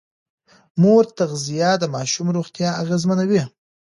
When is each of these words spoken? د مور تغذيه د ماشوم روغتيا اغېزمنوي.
د 0.03 0.03
مور 0.81 1.03
تغذيه 1.17 1.71
د 1.79 1.83
ماشوم 1.95 2.27
روغتيا 2.37 2.69
اغېزمنوي. 2.81 3.41